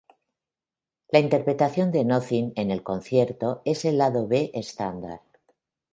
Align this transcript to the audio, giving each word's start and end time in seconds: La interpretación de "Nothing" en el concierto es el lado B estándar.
La 1.09 1.19
interpretación 1.19 1.91
de 1.91 2.03
"Nothing" 2.03 2.53
en 2.55 2.71
el 2.71 2.81
concierto 2.81 3.61
es 3.65 3.85
el 3.85 3.99
lado 3.99 4.27
B 4.27 4.49
estándar. 4.55 5.21